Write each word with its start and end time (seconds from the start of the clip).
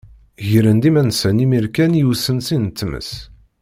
Gren-d 0.49 0.83
iman-nsen 0.89 1.43
imir 1.43 1.65
kan 1.75 1.91
i 1.99 2.01
usensi 2.11 2.57
n 2.63 2.65
tmes. 2.79 3.11